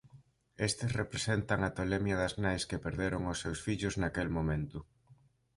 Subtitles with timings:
[0.67, 4.77] Estes representan a tolemia das nais que perderon aos seus fillos naquel momento.